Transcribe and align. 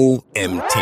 OMT. 0.00 0.78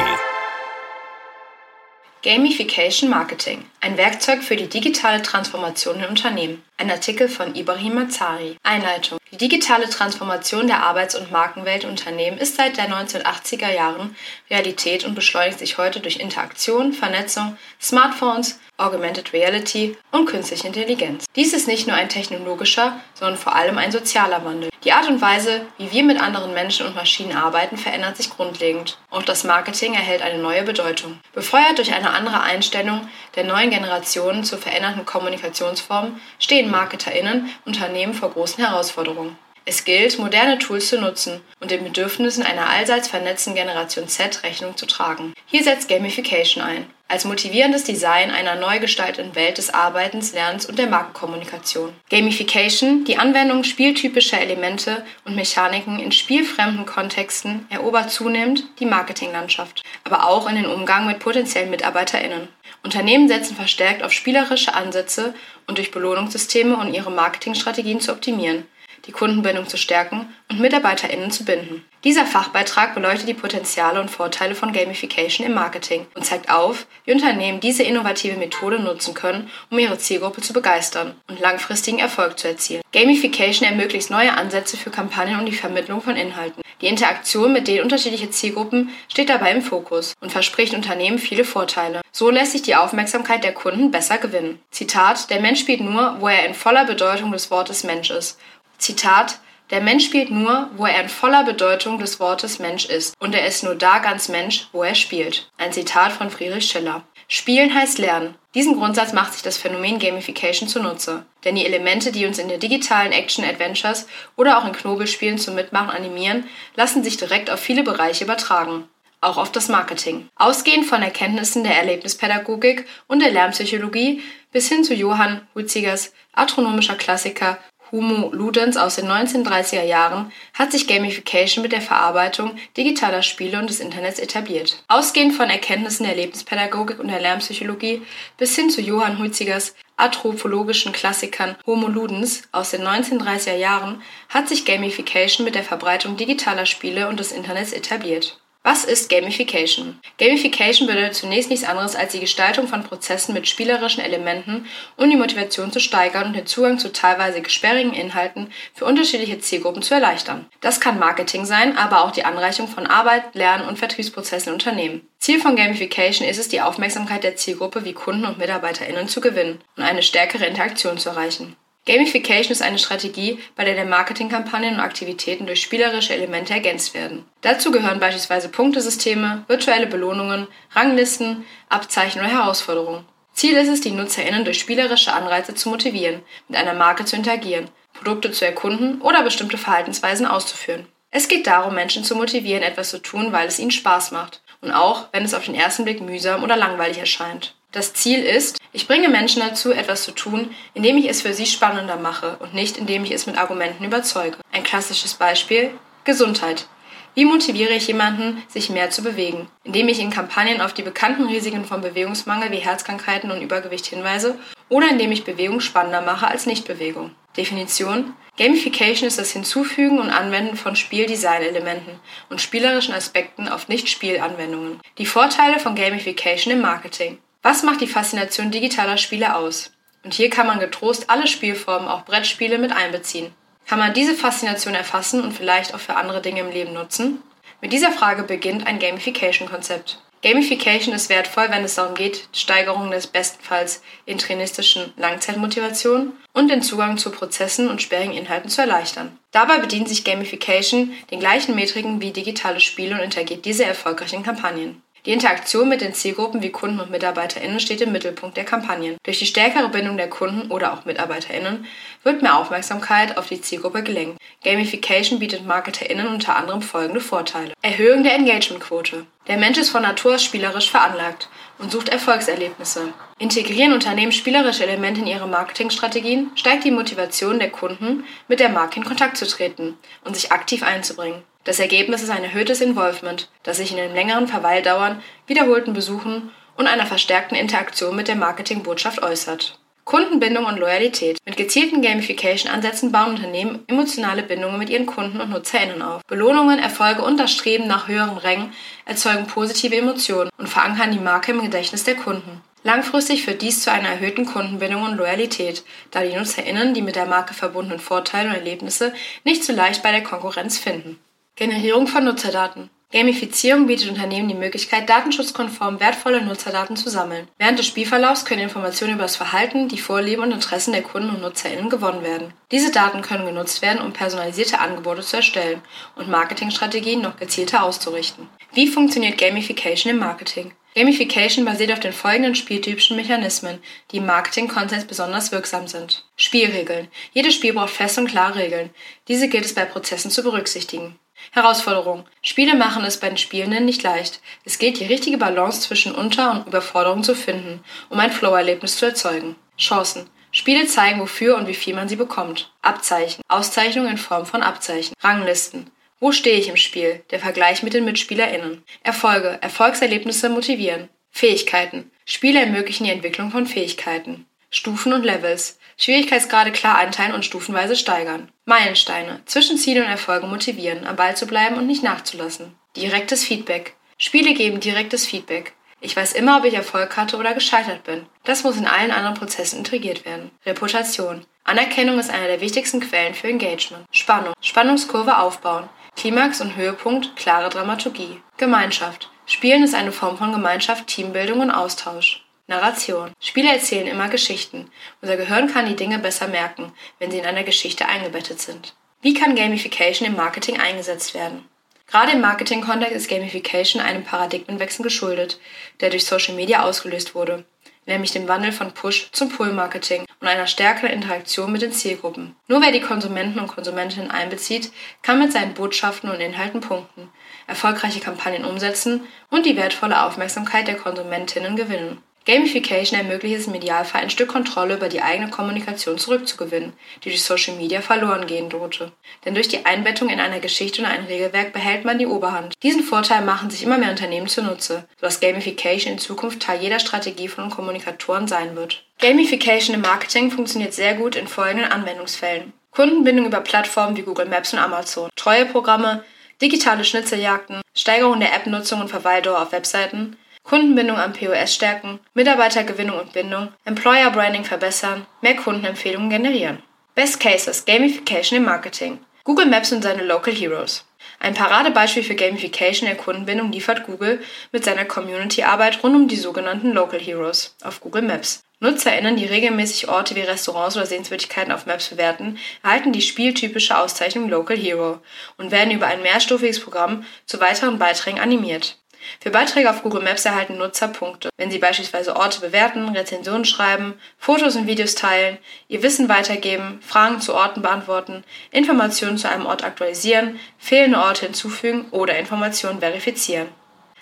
Gamification 2.22 3.10
Marketing. 3.10 3.64
Ein 3.80 3.96
Werkzeug 3.96 4.44
für 4.44 4.54
die 4.54 4.68
digitale 4.68 5.22
Transformation 5.22 5.96
in 5.98 6.04
Unternehmen. 6.04 6.62
Ein 6.76 6.88
Artikel 6.88 7.28
von 7.28 7.56
Ibrahim 7.56 7.96
Mazari. 7.96 8.56
Einleitung. 8.62 9.18
Die 9.32 9.36
digitale 9.36 9.90
Transformation 9.90 10.68
der 10.68 10.84
Arbeits- 10.84 11.16
und 11.16 11.32
Markenwelt 11.32 11.84
Unternehmen 11.84 12.38
ist 12.38 12.54
seit 12.54 12.76
der 12.76 12.88
1980er 12.88 13.72
Jahren 13.72 14.14
Realität 14.50 15.04
und 15.04 15.16
beschleunigt 15.16 15.58
sich 15.58 15.78
heute 15.78 15.98
durch 15.98 16.20
Interaktion, 16.20 16.92
Vernetzung, 16.92 17.58
Smartphones, 17.80 18.60
Augmented 18.78 19.32
Reality 19.32 19.96
und 20.12 20.26
künstliche 20.26 20.66
Intelligenz. 20.66 21.26
Dies 21.36 21.52
ist 21.52 21.68
nicht 21.68 21.86
nur 21.86 21.96
ein 21.96 22.08
technologischer, 22.08 22.98
sondern 23.14 23.36
vor 23.36 23.54
allem 23.54 23.76
ein 23.76 23.92
sozialer 23.92 24.44
Wandel. 24.44 24.70
Die 24.84 24.92
Art 24.92 25.08
und 25.08 25.20
Weise, 25.20 25.66
wie 25.76 25.92
wir 25.92 26.04
mit 26.04 26.20
anderen 26.20 26.54
Menschen 26.54 26.86
und 26.86 26.94
Maschinen 26.94 27.36
arbeiten, 27.36 27.76
verändert 27.76 28.16
sich 28.16 28.30
grundlegend. 28.30 28.98
Auch 29.10 29.22
das 29.22 29.44
Marketing 29.44 29.94
erhält 29.94 30.22
eine 30.22 30.38
neue 30.38 30.62
Bedeutung. 30.62 31.18
Befeuert 31.34 31.78
durch 31.78 31.92
eine 31.92 32.10
andere 32.10 32.40
Einstellung 32.40 33.08
der 33.34 33.44
neuen 33.44 33.70
Generationen 33.70 34.44
zu 34.44 34.56
veränderten 34.56 35.04
Kommunikationsformen 35.04 36.20
stehen 36.38 36.70
MarketerInnen 36.70 37.50
Unternehmen 37.66 38.14
vor 38.14 38.30
großen 38.30 38.64
Herausforderungen. 38.64 39.36
Es 39.68 39.84
gilt, 39.84 40.18
moderne 40.18 40.56
Tools 40.56 40.88
zu 40.88 40.98
nutzen 40.98 41.42
und 41.60 41.70
den 41.70 41.84
Bedürfnissen 41.84 42.42
einer 42.42 42.70
allseits 42.70 43.06
vernetzten 43.06 43.54
Generation 43.54 44.08
Z 44.08 44.42
Rechnung 44.42 44.78
zu 44.78 44.86
tragen. 44.86 45.34
Hier 45.44 45.62
setzt 45.62 45.90
Gamification 45.90 46.64
ein 46.64 46.86
als 47.06 47.26
motivierendes 47.26 47.84
Design 47.84 48.30
einer 48.30 48.54
neu 48.54 48.78
gestalteten 48.80 49.34
Welt 49.34 49.58
des 49.58 49.72
Arbeitens, 49.72 50.32
Lernens 50.32 50.64
und 50.64 50.78
der 50.78 50.86
Markenkommunikation. 50.86 51.92
Gamification, 52.08 53.04
die 53.04 53.18
Anwendung 53.18 53.62
spieltypischer 53.62 54.40
Elemente 54.40 55.04
und 55.26 55.36
Mechaniken 55.36 55.98
in 55.98 56.12
spielfremden 56.12 56.86
Kontexten, 56.86 57.66
erobert 57.68 58.10
zunehmend 58.10 58.64
die 58.78 58.86
Marketinglandschaft, 58.86 59.82
aber 60.04 60.28
auch 60.28 60.48
in 60.48 60.56
den 60.56 60.66
Umgang 60.66 61.06
mit 61.06 61.18
potenziellen 61.18 61.70
MitarbeiterInnen. 61.70 62.48
Unternehmen 62.82 63.28
setzen 63.28 63.56
verstärkt 63.56 64.02
auf 64.02 64.12
spielerische 64.12 64.72
Ansätze 64.72 65.34
und 65.66 65.76
durch 65.76 65.90
Belohnungssysteme 65.90 66.76
und 66.76 66.94
ihre 66.94 67.10
Marketingstrategien 67.10 68.00
zu 68.00 68.12
optimieren 68.12 68.66
die 69.06 69.12
Kundenbindung 69.12 69.68
zu 69.68 69.76
stärken 69.76 70.32
und 70.50 70.60
MitarbeiterInnen 70.60 71.30
zu 71.30 71.44
binden. 71.44 71.84
Dieser 72.04 72.26
Fachbeitrag 72.26 72.94
beleuchtet 72.94 73.28
die 73.28 73.34
Potenziale 73.34 74.00
und 74.00 74.10
Vorteile 74.10 74.54
von 74.54 74.72
Gamification 74.72 75.44
im 75.46 75.54
Marketing 75.54 76.06
und 76.14 76.24
zeigt 76.24 76.48
auf, 76.48 76.86
wie 77.04 77.12
Unternehmen 77.12 77.58
diese 77.58 77.82
innovative 77.82 78.36
Methode 78.36 78.78
nutzen 78.78 79.14
können, 79.14 79.50
um 79.70 79.78
ihre 79.80 79.98
Zielgruppe 79.98 80.40
zu 80.40 80.52
begeistern 80.52 81.16
und 81.28 81.40
langfristigen 81.40 81.98
Erfolg 81.98 82.38
zu 82.38 82.46
erzielen. 82.46 82.82
Gamification 82.92 83.68
ermöglicht 83.68 84.10
neue 84.10 84.32
Ansätze 84.32 84.76
für 84.76 84.90
Kampagnen 84.90 85.40
und 85.40 85.46
die 85.46 85.52
Vermittlung 85.52 86.00
von 86.00 86.14
Inhalten. 86.14 86.62
Die 86.80 86.86
Interaktion 86.86 87.52
mit 87.52 87.66
den 87.66 87.82
unterschiedlichen 87.82 88.30
Zielgruppen 88.30 88.90
steht 89.08 89.28
dabei 89.28 89.50
im 89.50 89.62
Fokus 89.62 90.14
und 90.20 90.30
verspricht 90.30 90.74
Unternehmen 90.74 91.18
viele 91.18 91.44
Vorteile. 91.44 92.02
So 92.12 92.30
lässt 92.30 92.52
sich 92.52 92.62
die 92.62 92.76
Aufmerksamkeit 92.76 93.42
der 93.42 93.52
Kunden 93.52 93.90
besser 93.90 94.18
gewinnen. 94.18 94.60
Zitat: 94.70 95.28
Der 95.30 95.40
Mensch 95.40 95.58
spielt 95.60 95.80
nur, 95.80 96.16
wo 96.20 96.28
er 96.28 96.46
in 96.46 96.54
voller 96.54 96.84
Bedeutung 96.84 97.32
des 97.32 97.50
Wortes 97.50 97.82
Mensch 97.82 98.10
ist 98.10 98.38
Zitat, 98.78 99.40
der 99.70 99.82
Mensch 99.82 100.06
spielt 100.06 100.30
nur, 100.30 100.70
wo 100.76 100.86
er 100.86 101.02
in 101.02 101.08
voller 101.10 101.44
Bedeutung 101.44 101.98
des 101.98 102.20
Wortes 102.20 102.58
Mensch 102.58 102.86
ist. 102.86 103.14
Und 103.20 103.34
er 103.34 103.46
ist 103.46 103.62
nur 103.62 103.74
da 103.74 103.98
ganz 103.98 104.28
Mensch, 104.28 104.68
wo 104.72 104.82
er 104.82 104.94
spielt. 104.94 105.50
Ein 105.58 105.72
Zitat 105.72 106.12
von 106.12 106.30
Friedrich 106.30 106.70
Schiller. 106.70 107.02
Spielen 107.30 107.74
heißt 107.74 107.98
lernen. 107.98 108.36
Diesen 108.54 108.76
Grundsatz 108.76 109.12
macht 109.12 109.34
sich 109.34 109.42
das 109.42 109.58
Phänomen 109.58 109.98
Gamification 109.98 110.66
zunutze. 110.66 111.26
Denn 111.44 111.56
die 111.56 111.66
Elemente, 111.66 112.10
die 112.10 112.24
uns 112.24 112.38
in 112.38 112.48
der 112.48 112.56
digitalen 112.56 113.12
Action-Adventures 113.12 114.06
oder 114.36 114.58
auch 114.58 114.64
in 114.64 114.72
Knobelspielen 114.72 115.36
zum 115.36 115.54
Mitmachen 115.54 115.90
animieren, 115.90 116.48
lassen 116.74 117.04
sich 117.04 117.18
direkt 117.18 117.50
auf 117.50 117.60
viele 117.60 117.82
Bereiche 117.82 118.24
übertragen. 118.24 118.88
Auch 119.20 119.36
auf 119.36 119.52
das 119.52 119.68
Marketing. 119.68 120.28
Ausgehend 120.36 120.86
von 120.86 121.02
Erkenntnissen 121.02 121.64
der 121.64 121.76
Erlebnispädagogik 121.76 122.86
und 123.08 123.20
der 123.20 123.32
Lernpsychologie 123.32 124.22
bis 124.50 124.68
hin 124.68 124.84
zu 124.84 124.94
Johann 124.94 125.46
Huizigers 125.54 126.14
astronomischer 126.32 126.94
Klassiker 126.94 127.58
Homo 127.90 128.30
Ludens 128.32 128.76
aus 128.76 128.96
den 128.96 129.06
1930er 129.06 129.82
Jahren 129.82 130.32
hat 130.54 130.72
sich 130.72 130.86
Gamification 130.86 131.62
mit 131.62 131.72
der 131.72 131.80
Verarbeitung 131.80 132.52
digitaler 132.76 133.22
Spiele 133.22 133.58
und 133.58 133.70
des 133.70 133.80
Internets 133.80 134.18
etabliert. 134.18 134.82
Ausgehend 134.88 135.34
von 135.34 135.48
Erkenntnissen 135.48 136.04
der 136.04 136.16
Lebenspädagogik 136.16 136.98
und 136.98 137.08
der 137.08 137.20
Lernpsychologie 137.20 138.02
bis 138.36 138.54
hin 138.54 138.70
zu 138.70 138.80
Johann 138.80 139.18
Huizigers 139.18 139.74
anthropologischen 139.96 140.92
Klassikern 140.92 141.56
Homo 141.66 141.88
Ludens 141.88 142.42
aus 142.52 142.70
den 142.70 142.82
1930er 142.82 143.56
Jahren 143.56 144.02
hat 144.28 144.48
sich 144.48 144.64
Gamification 144.64 145.44
mit 145.44 145.54
der 145.54 145.64
Verbreitung 145.64 146.16
digitaler 146.16 146.66
Spiele 146.66 147.08
und 147.08 147.18
des 147.18 147.32
Internets 147.32 147.72
etabliert. 147.72 148.38
Was 148.70 148.84
ist 148.84 149.08
Gamification? 149.08 149.98
Gamification 150.18 150.86
bedeutet 150.86 151.14
zunächst 151.14 151.48
nichts 151.48 151.64
anderes 151.64 151.96
als 151.96 152.12
die 152.12 152.20
Gestaltung 152.20 152.68
von 152.68 152.82
Prozessen 152.82 153.32
mit 153.32 153.48
spielerischen 153.48 154.04
Elementen, 154.04 154.66
um 154.98 155.08
die 155.08 155.16
Motivation 155.16 155.72
zu 155.72 155.80
steigern 155.80 156.26
und 156.26 156.36
den 156.36 156.46
Zugang 156.46 156.78
zu 156.78 156.92
teilweise 156.92 157.40
gesperrigen 157.40 157.94
Inhalten 157.94 158.52
für 158.74 158.84
unterschiedliche 158.84 159.38
Zielgruppen 159.38 159.80
zu 159.80 159.94
erleichtern. 159.94 160.44
Das 160.60 160.80
kann 160.80 160.98
Marketing 160.98 161.46
sein, 161.46 161.78
aber 161.78 162.04
auch 162.04 162.10
die 162.10 162.26
Anreichung 162.26 162.68
von 162.68 162.86
Arbeit, 162.86 163.34
Lernen 163.34 163.66
und 163.66 163.78
Vertriebsprozessen 163.78 164.50
in 164.50 164.56
Unternehmen. 164.56 165.08
Ziel 165.18 165.40
von 165.40 165.56
Gamification 165.56 166.28
ist 166.28 166.38
es, 166.38 166.48
die 166.48 166.60
Aufmerksamkeit 166.60 167.24
der 167.24 167.36
Zielgruppe 167.36 167.86
wie 167.86 167.94
Kunden 167.94 168.26
und 168.26 168.36
MitarbeiterInnen 168.36 169.08
zu 169.08 169.22
gewinnen 169.22 169.62
und 169.78 169.82
eine 169.82 170.02
stärkere 170.02 170.44
Interaktion 170.44 170.98
zu 170.98 171.08
erreichen. 171.08 171.56
Gamification 171.88 172.52
ist 172.52 172.60
eine 172.60 172.78
Strategie, 172.78 173.38
bei 173.56 173.64
der 173.64 173.82
Marketingkampagnen 173.86 174.74
und 174.74 174.80
Aktivitäten 174.80 175.46
durch 175.46 175.62
spielerische 175.62 176.12
Elemente 176.12 176.52
ergänzt 176.52 176.92
werden. 176.92 177.24
Dazu 177.40 177.70
gehören 177.70 177.98
beispielsweise 177.98 178.50
Punktesysteme, 178.50 179.44
virtuelle 179.48 179.86
Belohnungen, 179.86 180.48
Ranglisten, 180.72 181.46
Abzeichen 181.70 182.20
oder 182.20 182.30
Herausforderungen. 182.30 183.06
Ziel 183.32 183.56
ist 183.56 183.68
es, 183.68 183.80
die 183.80 183.92
NutzerInnen 183.92 184.44
durch 184.44 184.58
spielerische 184.58 185.14
Anreize 185.14 185.54
zu 185.54 185.70
motivieren, 185.70 186.20
mit 186.46 186.58
einer 186.58 186.74
Marke 186.74 187.06
zu 187.06 187.16
interagieren, 187.16 187.70
Produkte 187.94 188.32
zu 188.32 188.44
erkunden 188.44 189.00
oder 189.00 189.22
bestimmte 189.22 189.56
Verhaltensweisen 189.56 190.26
auszuführen. 190.26 190.86
Es 191.10 191.26
geht 191.26 191.46
darum, 191.46 191.74
Menschen 191.74 192.04
zu 192.04 192.16
motivieren, 192.16 192.62
etwas 192.62 192.90
zu 192.90 192.98
tun, 192.98 193.32
weil 193.32 193.48
es 193.48 193.58
ihnen 193.58 193.70
Spaß 193.70 194.10
macht 194.10 194.42
und 194.60 194.72
auch, 194.72 195.06
wenn 195.12 195.24
es 195.24 195.32
auf 195.32 195.46
den 195.46 195.54
ersten 195.54 195.84
Blick 195.84 196.02
mühsam 196.02 196.42
oder 196.42 196.56
langweilig 196.58 196.98
erscheint. 196.98 197.54
Das 197.72 197.94
Ziel 197.94 198.22
ist, 198.22 198.57
ich 198.72 198.86
bringe 198.86 199.08
Menschen 199.08 199.40
dazu, 199.40 199.72
etwas 199.72 200.02
zu 200.02 200.12
tun, 200.12 200.54
indem 200.74 200.98
ich 200.98 201.08
es 201.08 201.22
für 201.22 201.32
sie 201.32 201.46
spannender 201.46 201.96
mache 201.96 202.36
und 202.40 202.54
nicht 202.54 202.76
indem 202.76 203.04
ich 203.04 203.12
es 203.12 203.26
mit 203.26 203.38
Argumenten 203.38 203.84
überzeuge. 203.84 204.38
Ein 204.52 204.62
klassisches 204.62 205.14
Beispiel 205.14 205.70
Gesundheit. 206.04 206.66
Wie 207.14 207.24
motiviere 207.24 207.72
ich 207.72 207.88
jemanden, 207.88 208.42
sich 208.46 208.70
mehr 208.70 208.90
zu 208.90 209.02
bewegen? 209.02 209.48
Indem 209.64 209.88
ich 209.88 209.98
in 209.98 210.10
Kampagnen 210.10 210.60
auf 210.60 210.72
die 210.72 210.82
bekannten 210.82 211.26
Risiken 211.26 211.64
von 211.64 211.80
Bewegungsmangel 211.80 212.52
wie 212.52 212.58
Herzkrankheiten 212.58 213.30
und 213.30 213.42
Übergewicht 213.42 213.86
hinweise 213.86 214.38
oder 214.68 214.88
indem 214.88 215.10
ich 215.10 215.24
Bewegung 215.24 215.60
spannender 215.60 216.02
mache 216.02 216.28
als 216.28 216.46
Nichtbewegung. 216.46 217.10
Definition 217.36 218.14
Gamification 218.38 219.08
ist 219.08 219.18
das 219.18 219.32
Hinzufügen 219.32 219.98
und 219.98 220.10
Anwenden 220.10 220.56
von 220.56 220.76
Spieldesign-Elementen 220.76 221.98
und 222.30 222.40
spielerischen 222.40 222.94
Aspekten 222.94 223.48
auf 223.48 223.66
Nicht-Spielanwendungen. 223.66 224.80
Die 224.98 225.06
Vorteile 225.06 225.58
von 225.58 225.74
Gamification 225.74 226.52
im 226.52 226.60
Marketing. 226.60 227.18
Was 227.42 227.62
macht 227.62 227.80
die 227.80 227.86
Faszination 227.86 228.50
digitaler 228.50 228.98
Spiele 228.98 229.36
aus? 229.36 229.70
Und 230.04 230.14
hier 230.14 230.28
kann 230.28 230.46
man 230.46 230.58
getrost 230.58 231.08
alle 231.08 231.26
Spielformen, 231.26 231.88
auch 231.88 232.04
Brettspiele, 232.04 232.58
mit 232.58 232.72
einbeziehen. 232.72 233.32
Kann 233.66 233.78
man 233.78 233.94
diese 233.94 234.14
Faszination 234.14 234.74
erfassen 234.74 235.22
und 235.22 235.32
vielleicht 235.32 235.74
auch 235.74 235.80
für 235.80 235.96
andere 235.96 236.20
Dinge 236.20 236.40
im 236.40 236.50
Leben 236.50 236.72
nutzen? 236.72 237.22
Mit 237.60 237.72
dieser 237.72 237.92
Frage 237.92 238.22
beginnt 238.22 238.66
ein 238.66 238.78
Gamification-Konzept. 238.78 239.98
Gamification 240.22 240.94
ist 240.94 241.10
wertvoll, 241.10 241.46
wenn 241.50 241.62
es 241.62 241.76
darum 241.76 241.94
geht, 241.94 242.28
Steigerung 242.32 242.90
des 242.90 243.06
bestenfalls 243.06 243.82
intrinistischen 244.04 244.92
Langzeitmotivation 244.96 246.12
und 246.32 246.48
den 246.48 246.62
Zugang 246.62 246.98
zu 246.98 247.10
Prozessen 247.10 247.68
und 247.68 247.82
sperrigen 247.82 248.14
Inhalten 248.14 248.50
zu 248.50 248.60
erleichtern. 248.60 249.16
Dabei 249.30 249.58
bedient 249.58 249.88
sich 249.88 250.02
Gamification 250.02 250.92
den 251.12 251.20
gleichen 251.20 251.54
Metriken 251.54 252.00
wie 252.00 252.10
digitale 252.10 252.58
Spiele 252.58 252.96
und 252.96 253.00
interagiert 253.00 253.44
diese 253.44 253.64
erfolgreich 253.64 254.12
in 254.12 254.24
Kampagnen. 254.24 254.82
Die 255.08 255.14
Interaktion 255.14 255.70
mit 255.70 255.80
den 255.80 255.94
Zielgruppen 255.94 256.42
wie 256.42 256.50
Kunden 256.50 256.80
und 256.80 256.90
MitarbeiterInnen 256.90 257.60
steht 257.60 257.80
im 257.80 257.92
Mittelpunkt 257.92 258.36
der 258.36 258.44
Kampagnen. 258.44 258.98
Durch 259.04 259.18
die 259.18 259.24
stärkere 259.24 259.70
Bindung 259.70 259.96
der 259.96 260.10
Kunden 260.10 260.50
oder 260.50 260.74
auch 260.74 260.84
MitarbeiterInnen 260.84 261.64
wird 262.04 262.20
mehr 262.20 262.36
Aufmerksamkeit 262.36 263.16
auf 263.16 263.26
die 263.26 263.40
Zielgruppe 263.40 263.82
gelenkt. 263.82 264.18
Gamification 264.44 265.18
bietet 265.18 265.46
MarketerInnen 265.46 266.08
unter 266.08 266.36
anderem 266.36 266.60
folgende 266.60 267.00
Vorteile. 267.00 267.54
Erhöhung 267.62 268.02
der 268.02 268.16
Engagementquote. 268.16 269.06
Der 269.28 269.38
Mensch 269.38 269.56
ist 269.56 269.70
von 269.70 269.80
Natur 269.80 270.16
aus 270.16 270.22
spielerisch 270.22 270.70
veranlagt 270.70 271.30
und 271.58 271.72
sucht 271.72 271.88
Erfolgserlebnisse. 271.88 272.92
Integrieren 273.18 273.72
Unternehmen 273.72 274.12
spielerische 274.12 274.64
Elemente 274.64 275.00
in 275.00 275.06
ihre 275.06 275.26
Marketingstrategien, 275.26 276.32
steigt 276.34 276.64
die 276.64 276.70
Motivation 276.70 277.38
der 277.38 277.48
Kunden, 277.48 278.04
mit 278.28 278.40
der 278.40 278.50
Marke 278.50 278.78
in 278.78 278.84
Kontakt 278.84 279.16
zu 279.16 279.26
treten 279.26 279.78
und 280.04 280.16
sich 280.16 280.32
aktiv 280.32 280.62
einzubringen. 280.62 281.22
Das 281.48 281.60
Ergebnis 281.60 282.02
ist 282.02 282.10
ein 282.10 282.24
erhöhtes 282.24 282.60
Involvement, 282.60 283.30
das 283.42 283.56
sich 283.56 283.70
in 283.70 283.78
den 283.78 283.94
längeren 283.94 284.28
Verweildauern, 284.28 285.02
wiederholten 285.26 285.72
Besuchen 285.72 286.30
und 286.58 286.66
einer 286.66 286.84
verstärkten 286.84 287.38
Interaktion 287.38 287.96
mit 287.96 288.06
der 288.06 288.16
Marketingbotschaft 288.16 289.02
äußert. 289.02 289.58
Kundenbindung 289.86 290.44
und 290.44 290.58
Loyalität. 290.58 291.16
Mit 291.24 291.38
gezielten 291.38 291.80
Gamification-Ansätzen 291.80 292.92
bauen 292.92 293.12
Unternehmen 293.12 293.64
emotionale 293.66 294.24
Bindungen 294.24 294.58
mit 294.58 294.68
ihren 294.68 294.84
Kunden 294.84 295.22
und 295.22 295.30
NutzerInnen 295.30 295.80
auf. 295.80 296.02
Belohnungen, 296.06 296.58
Erfolge 296.58 297.00
und 297.00 297.16
das 297.16 297.32
Streben 297.32 297.66
nach 297.66 297.88
höheren 297.88 298.18
Rängen 298.18 298.52
erzeugen 298.84 299.26
positive 299.26 299.74
Emotionen 299.74 300.28
und 300.36 300.50
verankern 300.50 300.92
die 300.92 300.98
Marke 300.98 301.32
im 301.32 301.40
Gedächtnis 301.40 301.82
der 301.82 301.96
Kunden. 301.96 302.42
Langfristig 302.62 303.24
führt 303.24 303.40
dies 303.40 303.62
zu 303.62 303.72
einer 303.72 303.88
erhöhten 303.88 304.26
Kundenbindung 304.26 304.82
und 304.82 304.98
Loyalität, 304.98 305.64
da 305.92 306.02
die 306.02 306.14
NutzerInnen 306.14 306.74
die 306.74 306.82
mit 306.82 306.96
der 306.96 307.06
Marke 307.06 307.32
verbundenen 307.32 307.80
Vorteile 307.80 308.28
und 308.28 308.34
Erlebnisse 308.34 308.92
nicht 309.24 309.44
so 309.44 309.54
leicht 309.54 309.82
bei 309.82 309.92
der 309.92 310.02
Konkurrenz 310.02 310.58
finden. 310.58 310.98
Generierung 311.38 311.86
von 311.86 312.02
Nutzerdaten. 312.02 312.68
Gamifizierung 312.90 313.68
bietet 313.68 313.90
Unternehmen 313.90 314.26
die 314.26 314.34
Möglichkeit, 314.34 314.88
datenschutzkonform 314.88 315.78
wertvolle 315.78 316.20
Nutzerdaten 316.20 316.74
zu 316.74 316.90
sammeln. 316.90 317.28
Während 317.38 317.60
des 317.60 317.68
Spielverlaufs 317.68 318.24
können 318.24 318.42
Informationen 318.42 318.94
über 318.94 319.04
das 319.04 319.14
Verhalten, 319.14 319.68
die 319.68 319.78
Vorlieben 319.78 320.24
und 320.24 320.32
Interessen 320.32 320.72
der 320.72 320.82
Kunden 320.82 321.10
und 321.10 321.20
NutzerInnen 321.20 321.70
gewonnen 321.70 322.02
werden. 322.02 322.34
Diese 322.50 322.72
Daten 322.72 323.02
können 323.02 323.24
genutzt 323.24 323.62
werden, 323.62 323.80
um 323.80 323.92
personalisierte 323.92 324.58
Angebote 324.58 325.02
zu 325.02 325.18
erstellen 325.18 325.62
und 325.94 326.08
Marketingstrategien 326.08 327.02
noch 327.02 327.18
gezielter 327.18 327.62
auszurichten. 327.62 328.28
Wie 328.52 328.66
funktioniert 328.66 329.16
Gamification 329.16 329.92
im 329.92 330.00
Marketing? 330.00 330.54
Gamification 330.74 331.44
basiert 331.44 331.70
auf 331.72 331.80
den 331.80 331.92
folgenden 331.92 332.34
spieltypischen 332.34 332.96
Mechanismen, 332.96 333.60
die 333.92 333.98
im 333.98 334.06
Marketing-Kontext 334.06 334.88
besonders 334.88 335.30
wirksam 335.30 335.68
sind. 335.68 336.04
Spielregeln. 336.16 336.88
Jedes 337.12 337.34
Spiel 337.34 337.52
braucht 337.52 337.70
feste 337.70 338.00
und 338.00 338.08
klare 338.08 338.40
Regeln. 338.40 338.70
Diese 339.06 339.28
gilt 339.28 339.44
es 339.44 339.54
bei 339.54 339.64
Prozessen 339.64 340.10
zu 340.10 340.24
berücksichtigen. 340.24 340.98
Herausforderung. 341.32 342.04
Spiele 342.22 342.56
machen 342.56 342.84
es 342.84 342.98
bei 342.98 343.08
den 343.08 343.18
Spielenden 343.18 343.64
nicht 343.64 343.82
leicht. 343.82 344.20
Es 344.44 344.58
gilt, 344.58 344.80
die 344.80 344.86
richtige 344.86 345.18
Balance 345.18 345.62
zwischen 345.62 345.94
Unter- 345.94 346.32
und 346.32 346.46
Überforderung 346.46 347.02
zu 347.02 347.14
finden, 347.14 347.62
um 347.90 347.98
ein 347.98 348.12
Flow-Erlebnis 348.12 348.76
zu 348.76 348.86
erzeugen. 348.86 349.36
Chancen. 349.58 350.08
Spiele 350.30 350.66
zeigen, 350.66 351.00
wofür 351.00 351.36
und 351.36 351.48
wie 351.48 351.54
viel 351.54 351.74
man 351.74 351.88
sie 351.88 351.96
bekommt. 351.96 352.52
Abzeichen. 352.62 353.22
Auszeichnung 353.28 353.88
in 353.88 353.98
Form 353.98 354.26
von 354.26 354.42
Abzeichen. 354.42 354.94
Ranglisten. 355.00 355.70
Wo 356.00 356.12
stehe 356.12 356.38
ich 356.38 356.48
im 356.48 356.56
Spiel? 356.56 357.02
Der 357.10 357.18
Vergleich 357.18 357.62
mit 357.62 357.74
den 357.74 357.84
MitspielerInnen. 357.84 358.62
Erfolge. 358.82 359.38
Erfolgserlebnisse 359.40 360.28
motivieren. 360.28 360.88
Fähigkeiten. 361.10 361.90
Spiele 362.04 362.40
ermöglichen 362.40 362.84
die 362.84 362.92
Entwicklung 362.92 363.30
von 363.30 363.46
Fähigkeiten. 363.46 364.26
Stufen 364.50 364.92
und 364.92 365.04
Levels. 365.04 365.57
Schwierigkeitsgrade 365.78 366.50
klar 366.50 366.76
einteilen 366.76 367.14
und 367.14 367.24
stufenweise 367.24 367.76
steigern. 367.76 368.30
Meilensteine. 368.44 369.22
Zwischenziele 369.26 369.82
und 369.82 369.88
Erfolge 369.88 370.26
motivieren, 370.26 370.86
am 370.86 370.96
Ball 370.96 371.16
zu 371.16 371.26
bleiben 371.26 371.56
und 371.56 371.66
nicht 371.66 371.84
nachzulassen. 371.84 372.56
Direktes 372.76 373.24
Feedback. 373.24 373.74
Spiele 373.96 374.34
geben 374.34 374.60
direktes 374.60 375.06
Feedback. 375.06 375.54
Ich 375.80 375.96
weiß 375.96 376.14
immer, 376.14 376.38
ob 376.38 376.44
ich 376.44 376.54
Erfolg 376.54 376.96
hatte 376.96 377.16
oder 377.16 377.34
gescheitert 377.34 377.84
bin. 377.84 378.06
Das 378.24 378.42
muss 378.42 378.56
in 378.56 378.66
allen 378.66 378.90
anderen 378.90 379.16
Prozessen 379.16 379.58
integriert 379.58 380.04
werden. 380.04 380.32
Reputation. 380.44 381.24
Anerkennung 381.44 382.00
ist 382.00 382.10
eine 382.10 382.26
der 382.26 382.40
wichtigsten 382.40 382.80
Quellen 382.80 383.14
für 383.14 383.28
Engagement. 383.28 383.86
Spannung. 383.92 384.34
Spannungskurve 384.40 385.18
aufbauen. 385.18 385.68
Klimax 385.96 386.40
und 386.40 386.56
Höhepunkt, 386.56 387.14
klare 387.16 387.48
Dramaturgie. 387.48 388.20
Gemeinschaft. 388.36 389.10
Spielen 389.26 389.62
ist 389.62 389.74
eine 389.74 389.92
Form 389.92 390.18
von 390.18 390.32
Gemeinschaft, 390.32 390.88
Teambildung 390.88 391.40
und 391.40 391.50
Austausch. 391.50 392.24
Narration. 392.48 393.12
Spiele 393.20 393.52
erzählen 393.52 393.86
immer 393.86 394.08
Geschichten. 394.08 394.70
Unser 395.02 395.18
Gehirn 395.18 395.52
kann 395.52 395.66
die 395.66 395.76
Dinge 395.76 395.98
besser 395.98 396.28
merken, 396.28 396.72
wenn 396.98 397.10
sie 397.10 397.18
in 397.18 397.26
einer 397.26 397.44
Geschichte 397.44 397.86
eingebettet 397.86 398.40
sind. 398.40 398.74
Wie 399.02 399.12
kann 399.12 399.36
Gamification 399.36 400.08
im 400.08 400.16
Marketing 400.16 400.58
eingesetzt 400.58 401.12
werden? 401.12 401.46
Gerade 401.88 402.12
im 402.12 402.22
Marketing-Kontext 402.22 402.96
ist 402.96 403.10
Gamification 403.10 403.82
einem 403.82 404.02
Paradigmenwechsel 404.02 404.82
geschuldet, 404.82 405.38
der 405.80 405.90
durch 405.90 406.06
Social 406.06 406.34
Media 406.34 406.62
ausgelöst 406.62 407.14
wurde, 407.14 407.44
nämlich 407.84 408.12
dem 408.12 408.28
Wandel 408.28 408.52
von 408.52 408.72
Push 408.72 409.10
zum 409.12 409.28
Pull-Marketing 409.28 410.06
und 410.20 410.26
einer 410.26 410.46
stärkeren 410.46 410.90
Interaktion 410.90 411.52
mit 411.52 411.60
den 411.60 411.72
Zielgruppen. 411.72 412.34
Nur 412.46 412.62
wer 412.62 412.72
die 412.72 412.80
Konsumenten 412.80 413.40
und 413.40 413.48
Konsumentinnen 413.48 414.10
einbezieht, 414.10 414.72
kann 415.02 415.18
mit 415.18 415.32
seinen 415.32 415.52
Botschaften 415.52 416.08
und 416.10 416.20
Inhalten 416.20 416.62
punkten, 416.62 417.10
erfolgreiche 417.46 418.00
Kampagnen 418.00 418.46
umsetzen 418.46 419.06
und 419.28 419.44
die 419.44 419.56
wertvolle 419.56 420.02
Aufmerksamkeit 420.02 420.66
der 420.66 420.76
Konsumentinnen 420.76 421.54
gewinnen. 421.54 422.02
Gamification 422.28 423.00
ermöglicht 423.00 423.36
es 423.36 423.46
im 423.46 423.54
Idealfall, 423.54 424.02
ein 424.02 424.10
Stück 424.10 424.28
Kontrolle 424.28 424.74
über 424.74 424.90
die 424.90 425.00
eigene 425.00 425.30
Kommunikation 425.30 425.96
zurückzugewinnen, 425.96 426.74
die 427.02 427.08
durch 427.08 427.24
Social 427.24 427.56
Media 427.56 427.80
verloren 427.80 428.26
gehen 428.26 428.50
drohte. 428.50 428.92
Denn 429.24 429.32
durch 429.32 429.48
die 429.48 429.64
Einbettung 429.64 430.10
in 430.10 430.20
einer 430.20 430.38
Geschichte 430.38 430.82
und 430.82 430.88
ein 430.88 431.06
Regelwerk 431.06 431.54
behält 431.54 431.86
man 431.86 431.98
die 431.98 432.06
Oberhand. 432.06 432.52
Diesen 432.62 432.82
Vorteil 432.82 433.24
machen 433.24 433.48
sich 433.48 433.62
immer 433.62 433.78
mehr 433.78 433.88
Unternehmen 433.88 434.28
zunutze, 434.28 434.86
sodass 434.96 435.20
Gamification 435.20 435.94
in 435.94 435.98
Zukunft 435.98 436.42
Teil 436.42 436.60
jeder 436.60 436.80
Strategie 436.80 437.28
von 437.28 437.48
Kommunikatoren 437.48 438.28
sein 438.28 438.54
wird. 438.56 438.84
Gamification 438.98 439.76
im 439.76 439.80
Marketing 439.80 440.30
funktioniert 440.30 440.74
sehr 440.74 440.96
gut 440.96 441.16
in 441.16 441.28
folgenden 441.28 441.72
Anwendungsfällen. 441.72 442.52
Kundenbindung 442.72 443.24
über 443.24 443.40
Plattformen 443.40 443.96
wie 443.96 444.02
Google 444.02 444.26
Maps 444.26 444.52
und 444.52 444.58
Amazon, 444.58 445.08
Treueprogramme, 445.16 446.04
digitale 446.42 446.84
Schnitzeljagden, 446.84 447.62
Steigerung 447.74 448.20
der 448.20 448.34
App-Nutzung 448.34 448.82
und 448.82 448.90
Verweildauer 448.90 449.40
auf 449.40 449.52
Webseiten, 449.52 450.18
Kundenbindung 450.48 450.96
am 450.96 451.12
POS 451.12 451.54
stärken, 451.54 452.00
Mitarbeitergewinnung 452.14 452.98
und 452.98 453.12
Bindung, 453.12 453.52
Employer 453.66 454.10
Branding 454.10 454.44
verbessern, 454.44 455.04
mehr 455.20 455.36
Kundenempfehlungen 455.36 456.08
generieren. 456.08 456.62
Best 456.94 457.20
Cases 457.20 457.66
Gamification 457.66 458.38
im 458.38 458.46
Marketing. 458.46 458.98
Google 459.24 459.44
Maps 459.44 459.72
und 459.72 459.82
seine 459.82 460.04
Local 460.04 460.32
Heroes. 460.32 460.86
Ein 461.20 461.34
Paradebeispiel 461.34 462.02
für 462.02 462.14
Gamification 462.14 462.88
der 462.88 462.96
Kundenbindung 462.96 463.52
liefert 463.52 463.84
Google 463.84 464.22
mit 464.50 464.64
seiner 464.64 464.86
Community-Arbeit 464.86 465.82
rund 465.82 465.94
um 465.94 466.08
die 466.08 466.16
sogenannten 466.16 466.72
Local 466.72 466.98
Heroes 466.98 467.54
auf 467.62 467.80
Google 467.80 468.00
Maps. 468.00 468.42
NutzerInnen, 468.60 469.16
die 469.16 469.26
regelmäßig 469.26 469.90
Orte 469.90 470.16
wie 470.16 470.22
Restaurants 470.22 470.76
oder 470.78 470.86
Sehenswürdigkeiten 470.86 471.52
auf 471.52 471.66
Maps 471.66 471.88
bewerten, 471.88 472.38
erhalten 472.62 472.92
die 472.92 473.02
spieltypische 473.02 473.76
Auszeichnung 473.76 474.30
Local 474.30 474.56
Hero 474.56 475.00
und 475.36 475.50
werden 475.50 475.72
über 475.72 475.88
ein 475.88 476.00
mehrstufiges 476.00 476.58
Programm 476.58 477.04
zu 477.26 477.38
weiteren 477.38 477.78
Beiträgen 477.78 478.18
animiert. 478.18 478.78
Für 479.20 479.30
Beiträge 479.30 479.70
auf 479.70 479.82
Google 479.82 480.02
Maps 480.02 480.24
erhalten 480.24 480.58
Nutzer 480.58 480.88
Punkte, 480.88 481.30
wenn 481.36 481.50
sie 481.50 481.58
beispielsweise 481.58 482.16
Orte 482.16 482.40
bewerten, 482.40 482.88
Rezensionen 482.88 483.44
schreiben, 483.44 483.94
Fotos 484.18 484.56
und 484.56 484.66
Videos 484.66 484.94
teilen, 484.94 485.38
ihr 485.68 485.82
Wissen 485.82 486.08
weitergeben, 486.08 486.80
Fragen 486.86 487.20
zu 487.20 487.34
Orten 487.34 487.62
beantworten, 487.62 488.24
Informationen 488.50 489.18
zu 489.18 489.28
einem 489.28 489.46
Ort 489.46 489.64
aktualisieren, 489.64 490.38
fehlende 490.58 490.98
Orte 490.98 491.26
hinzufügen 491.26 491.86
oder 491.90 492.18
Informationen 492.18 492.80
verifizieren. 492.80 493.48